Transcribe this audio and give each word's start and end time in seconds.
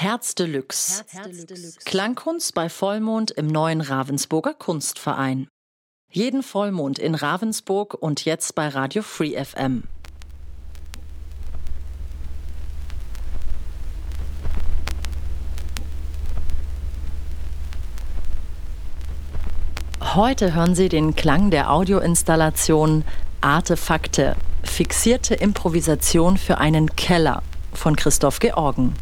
Herz 0.00 0.34
Deluxe. 0.34 1.04
Klangkunst 1.84 2.54
bei 2.54 2.70
Vollmond 2.70 3.32
im 3.32 3.48
neuen 3.48 3.82
Ravensburger 3.82 4.54
Kunstverein. 4.54 5.46
Jeden 6.10 6.42
Vollmond 6.42 6.98
in 6.98 7.14
Ravensburg 7.14 7.92
und 7.92 8.24
jetzt 8.24 8.54
bei 8.54 8.68
Radio 8.68 9.02
Free 9.02 9.36
FM. 9.44 9.82
Heute 20.14 20.54
hören 20.54 20.74
Sie 20.74 20.88
den 20.88 21.14
Klang 21.14 21.50
der 21.50 21.70
Audioinstallation 21.70 23.04
Artefakte, 23.42 24.34
fixierte 24.62 25.34
Improvisation 25.34 26.38
für 26.38 26.56
einen 26.56 26.96
Keller 26.96 27.42
von 27.74 27.96
Christoph 27.96 28.38
Georgen. 28.38 28.94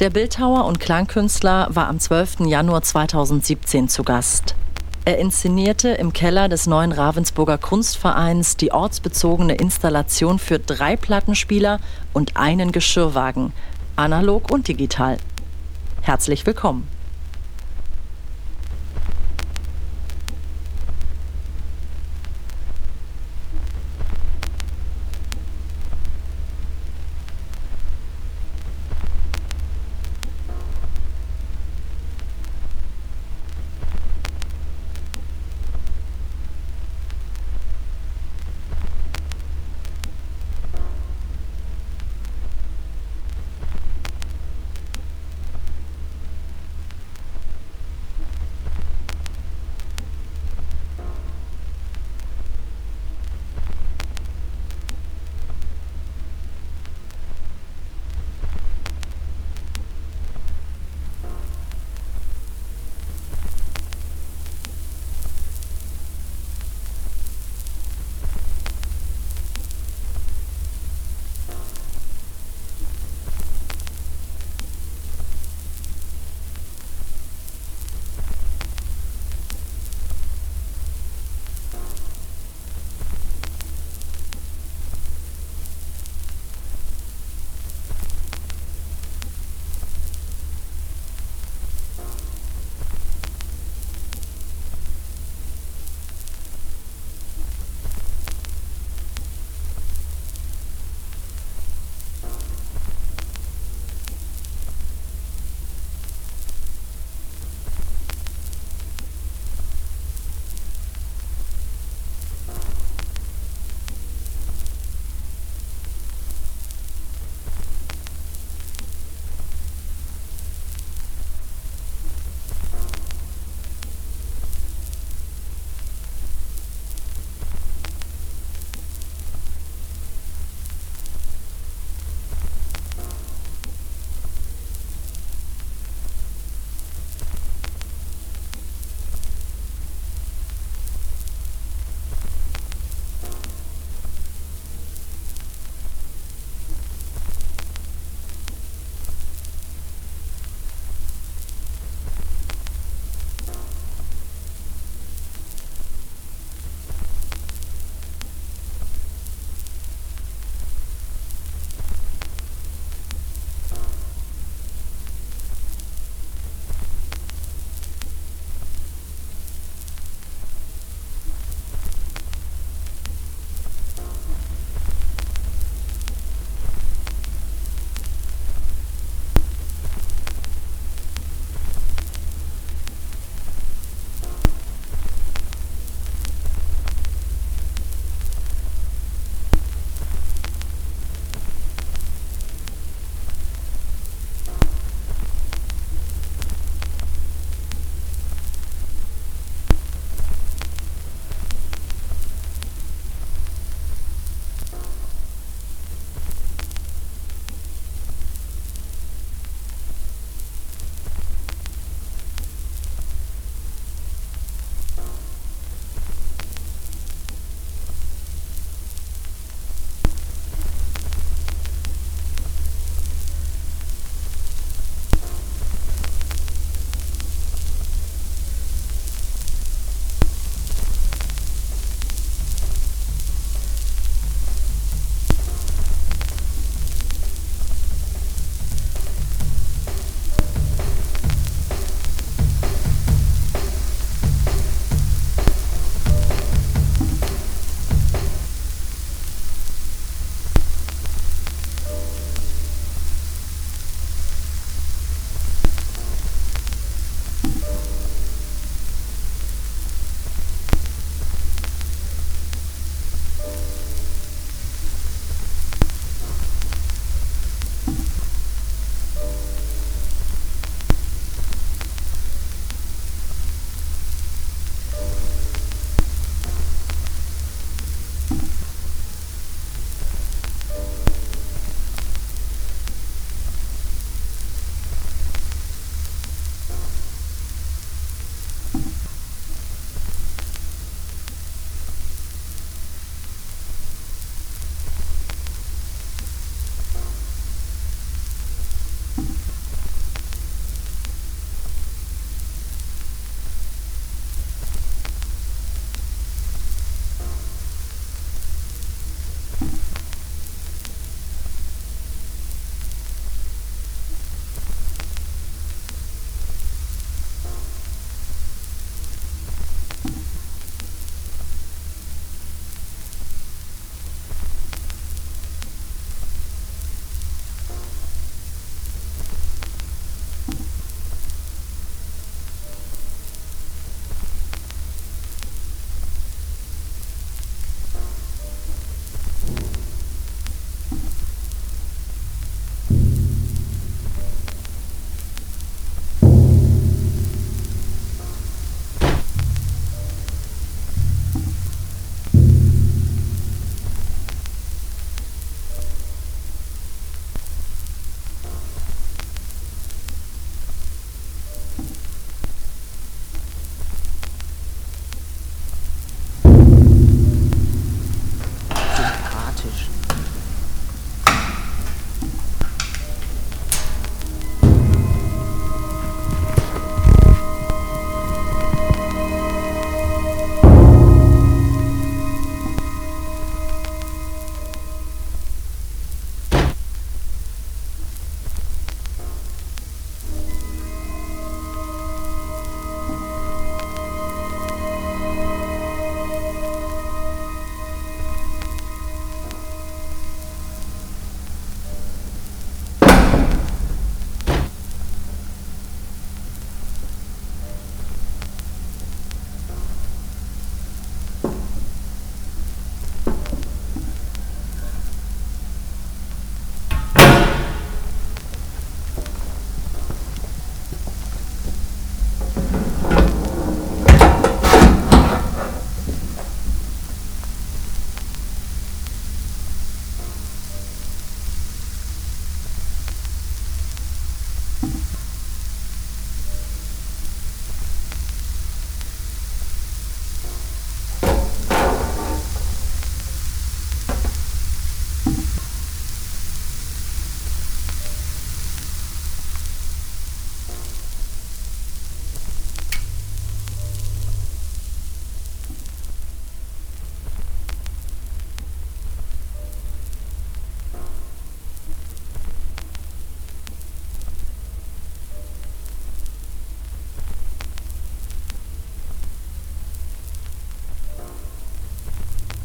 Der 0.00 0.10
Bildhauer 0.10 0.64
und 0.64 0.80
Klangkünstler 0.80 1.68
war 1.70 1.86
am 1.86 2.00
12. 2.00 2.40
Januar 2.40 2.82
2017 2.82 3.88
zu 3.88 4.02
Gast. 4.02 4.56
Er 5.04 5.18
inszenierte 5.18 5.90
im 5.90 6.12
Keller 6.12 6.48
des 6.48 6.66
neuen 6.66 6.90
Ravensburger 6.90 7.58
Kunstvereins 7.58 8.56
die 8.56 8.72
ortsbezogene 8.72 9.54
Installation 9.54 10.40
für 10.40 10.58
drei 10.58 10.96
Plattenspieler 10.96 11.78
und 12.12 12.36
einen 12.36 12.72
Geschirrwagen, 12.72 13.52
analog 13.94 14.50
und 14.50 14.66
digital. 14.66 15.18
Herzlich 16.02 16.44
willkommen. 16.44 16.88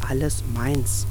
Alles 0.10 0.44
meins. 0.56 1.06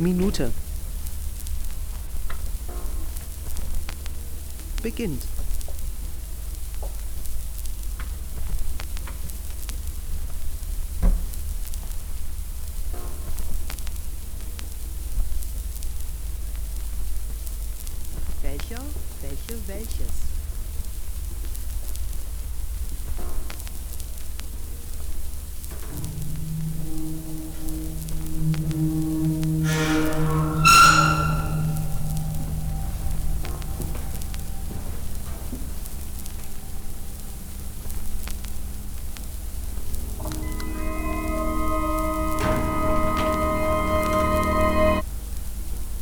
Minute. 0.00 0.50
Beginnt. 4.82 5.22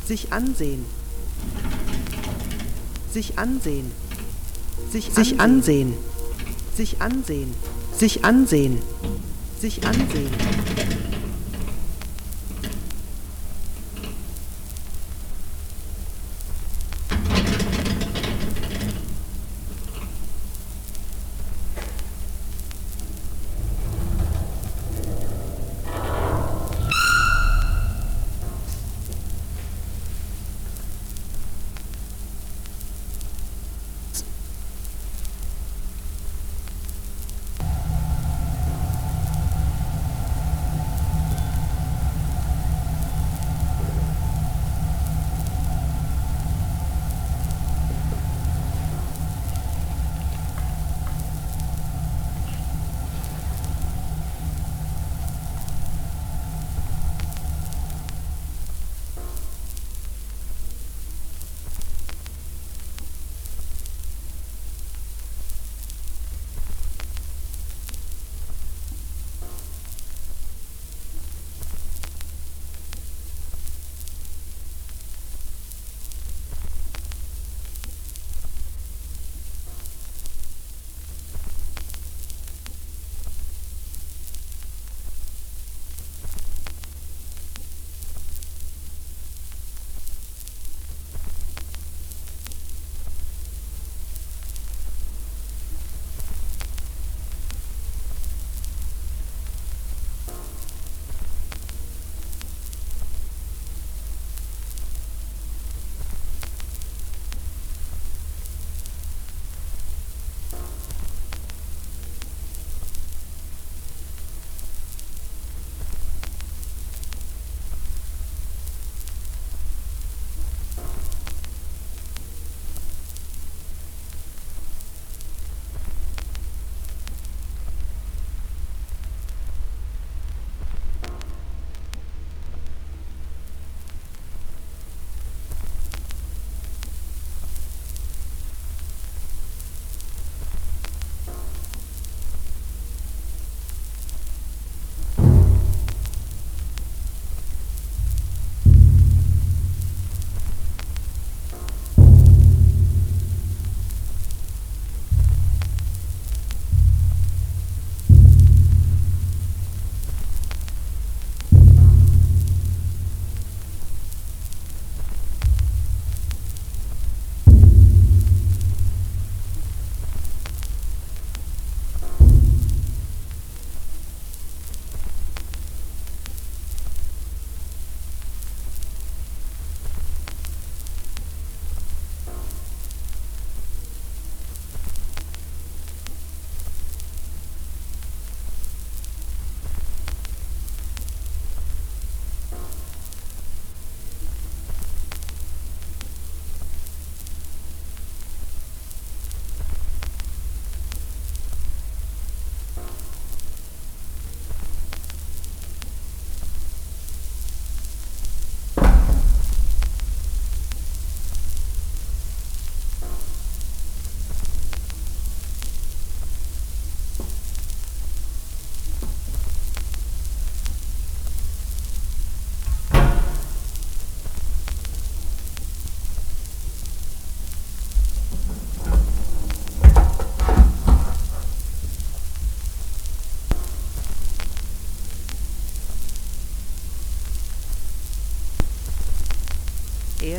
Sich 0.09 0.33
ansehen. 0.33 0.83
Sich 3.13 3.37
ansehen. 3.37 3.91
Sich, 4.91 5.11
sich 5.11 5.39
ansehen. 5.39 5.93
Sich 6.75 6.99
ansehen. 6.99 7.53
Sich 7.95 8.25
ansehen. 8.25 8.81
Sich 9.61 9.85
ansehen. 9.85 10.31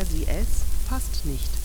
Er, 0.00 0.06
sie, 0.06 0.26
es 0.26 0.64
passt 0.88 1.26
nicht. 1.26 1.59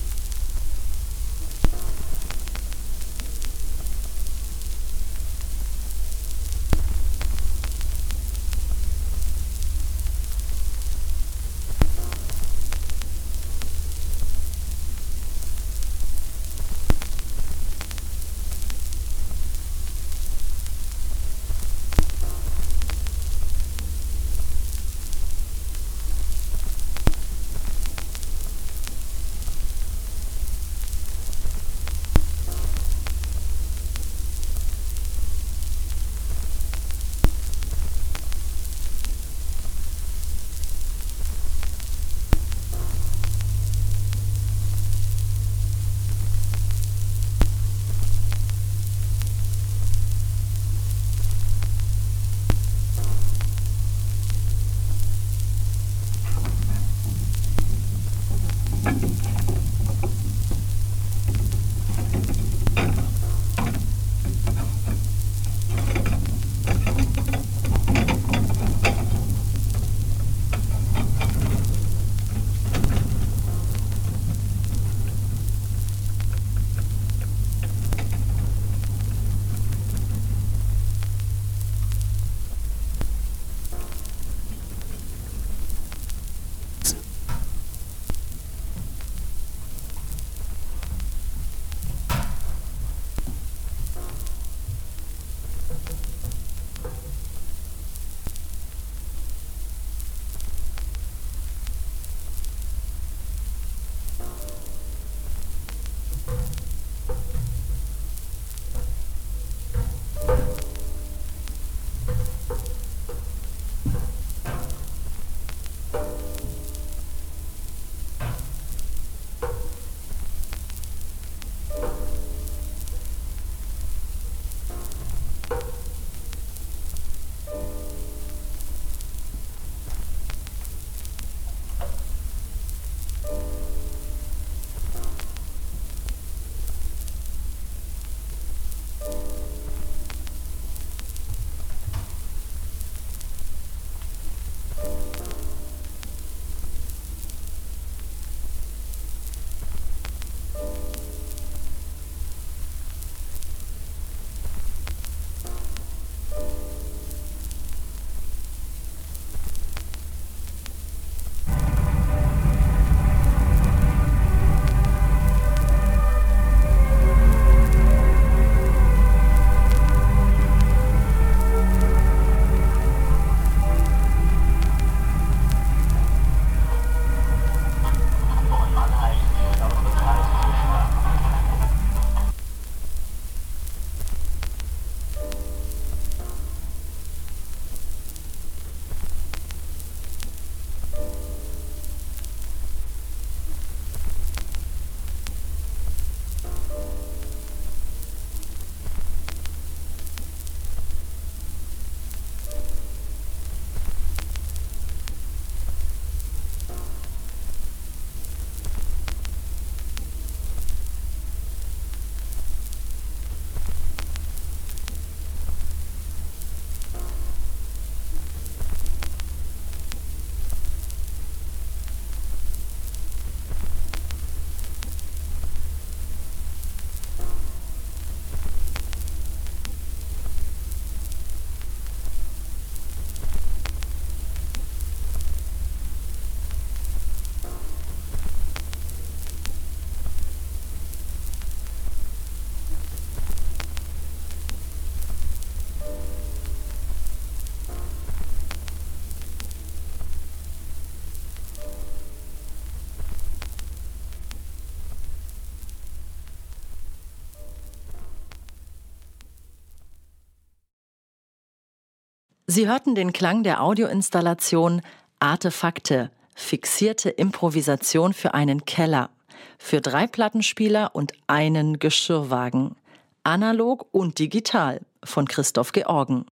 Sie 262.56 262.70
hörten 262.70 262.96
den 262.96 263.12
Klang 263.12 263.44
der 263.44 263.62
Audioinstallation 263.62 264.82
Artefakte, 265.20 266.10
fixierte 266.36 267.10
Improvisation 267.10 268.14
für 268.14 268.34
einen 268.34 268.64
Keller, 268.64 269.10
für 269.58 269.82
drei 269.82 270.08
Plattenspieler 270.08 270.96
und 270.96 271.12
einen 271.28 271.80
Geschirrwagen, 271.80 272.78
analog 273.26 273.88
und 273.92 274.20
digital 274.20 274.80
von 275.04 275.28
Christoph 275.28 275.74
Georgen. 275.74 276.28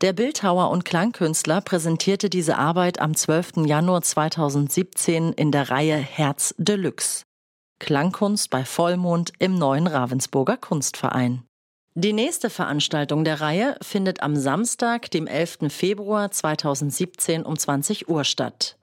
Der 0.00 0.14
Bildhauer 0.14 0.70
und 0.70 0.86
Klangkünstler 0.86 1.60
präsentierte 1.60 2.30
diese 2.30 2.56
Arbeit 2.56 2.98
am 2.98 3.14
12. 3.14 3.66
Januar 3.66 4.00
2017 4.00 5.34
in 5.34 5.52
der 5.52 5.68
Reihe 5.68 5.98
Herz 5.98 6.54
Deluxe. 6.56 7.24
Klangkunst 7.80 8.48
bei 8.48 8.64
Vollmond 8.64 9.34
im 9.40 9.58
neuen 9.58 9.88
Ravensburger 9.88 10.56
Kunstverein. 10.56 11.42
Die 11.96 12.12
nächste 12.12 12.50
Veranstaltung 12.50 13.24
der 13.24 13.40
Reihe 13.40 13.76
findet 13.80 14.20
am 14.20 14.34
Samstag, 14.34 15.12
dem 15.12 15.28
11. 15.28 15.58
Februar 15.68 16.28
2017 16.28 17.44
um 17.44 17.56
20 17.56 18.08
Uhr 18.08 18.24
statt. 18.24 18.76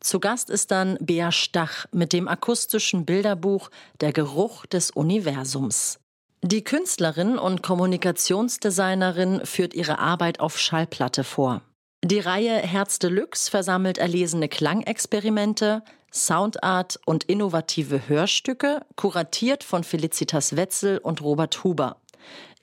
Zu 0.00 0.18
Gast 0.18 0.50
ist 0.50 0.72
dann 0.72 0.98
Bea 1.00 1.30
Stach 1.30 1.86
mit 1.92 2.12
dem 2.12 2.26
akustischen 2.26 3.06
Bilderbuch 3.06 3.70
Der 4.00 4.12
Geruch 4.12 4.66
des 4.66 4.90
Universums. 4.90 6.00
Die 6.42 6.64
Künstlerin 6.64 7.38
und 7.38 7.62
Kommunikationsdesignerin 7.62 9.46
führt 9.46 9.72
ihre 9.72 10.00
Arbeit 10.00 10.40
auf 10.40 10.58
Schallplatte 10.58 11.22
vor. 11.22 11.62
Die 12.04 12.20
Reihe 12.20 12.56
Herz 12.56 12.98
Deluxe 12.98 13.48
versammelt 13.48 13.96
erlesene 13.96 14.48
Klangexperimente, 14.48 15.84
Soundart 16.12 16.98
und 17.04 17.24
innovative 17.24 18.08
Hörstücke, 18.08 18.80
kuratiert 18.96 19.62
von 19.62 19.84
Felicitas 19.84 20.56
Wetzel 20.56 20.98
und 20.98 21.22
Robert 21.22 21.62
Huber. 21.62 22.00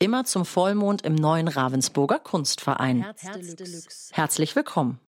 Immer 0.03 0.25
zum 0.25 0.43
Vollmond 0.43 1.03
im 1.03 1.15
neuen 1.15 1.47
Ravensburger 1.47 2.19
Kunstverein. 2.19 3.03
Herz 3.03 3.21
Herzlich 4.11 4.53
willkommen. 4.53 4.99